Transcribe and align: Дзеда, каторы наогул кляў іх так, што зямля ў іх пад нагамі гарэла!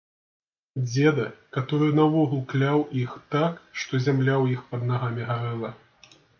Дзеда, 0.85 1.25
каторы 1.57 1.89
наогул 1.99 2.41
кляў 2.55 2.79
іх 3.03 3.11
так, 3.37 3.53
што 3.83 4.03
зямля 4.09 4.35
ў 4.43 4.59
іх 4.59 4.67
пад 4.75 4.81
нагамі 4.93 5.31
гарэла! 5.33 5.75